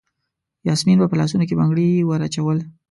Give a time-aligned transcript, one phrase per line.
[0.67, 2.57] یاسمین به په لاسونو کې بنګړي وراچول.